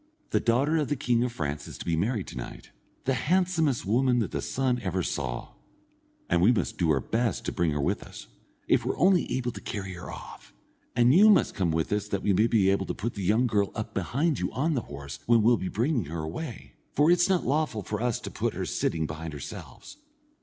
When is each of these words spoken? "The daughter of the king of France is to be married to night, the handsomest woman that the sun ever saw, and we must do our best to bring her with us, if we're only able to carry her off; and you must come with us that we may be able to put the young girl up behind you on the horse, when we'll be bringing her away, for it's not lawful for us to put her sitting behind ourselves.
"The 0.31 0.39
daughter 0.39 0.77
of 0.77 0.87
the 0.87 0.95
king 0.95 1.23
of 1.23 1.31
France 1.31 1.67
is 1.67 1.77
to 1.77 1.85
be 1.85 1.95
married 1.95 2.25
to 2.29 2.35
night, 2.35 2.71
the 3.05 3.13
handsomest 3.13 3.85
woman 3.85 4.17
that 4.17 4.31
the 4.31 4.41
sun 4.41 4.79
ever 4.81 5.03
saw, 5.03 5.49
and 6.27 6.41
we 6.41 6.51
must 6.51 6.79
do 6.79 6.89
our 6.89 6.99
best 6.99 7.45
to 7.45 7.51
bring 7.51 7.69
her 7.69 7.79
with 7.79 8.01
us, 8.01 8.25
if 8.67 8.83
we're 8.83 8.97
only 8.97 9.31
able 9.37 9.51
to 9.51 9.61
carry 9.61 9.93
her 9.93 10.09
off; 10.11 10.55
and 10.95 11.13
you 11.13 11.29
must 11.29 11.53
come 11.53 11.69
with 11.69 11.93
us 11.93 12.07
that 12.07 12.23
we 12.23 12.33
may 12.33 12.47
be 12.47 12.71
able 12.71 12.87
to 12.87 12.95
put 12.95 13.13
the 13.13 13.21
young 13.21 13.45
girl 13.45 13.71
up 13.75 13.93
behind 13.93 14.39
you 14.39 14.51
on 14.53 14.73
the 14.73 14.81
horse, 14.81 15.19
when 15.27 15.43
we'll 15.43 15.55
be 15.57 15.69
bringing 15.69 16.05
her 16.05 16.21
away, 16.23 16.73
for 16.95 17.11
it's 17.11 17.29
not 17.29 17.45
lawful 17.45 17.83
for 17.83 18.01
us 18.01 18.19
to 18.21 18.31
put 18.31 18.55
her 18.55 18.65
sitting 18.65 19.05
behind 19.05 19.35
ourselves. 19.35 19.97